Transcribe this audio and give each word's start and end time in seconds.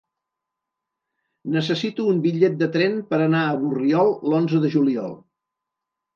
Necessito 1.55 2.05
un 2.13 2.21
bitllet 2.23 2.57
de 2.63 2.69
tren 2.77 2.97
per 3.13 3.21
anar 3.27 3.43
a 3.51 3.61
Borriol 3.61 4.11
l'onze 4.33 4.65
de 4.67 4.75
juliol. 4.79 5.17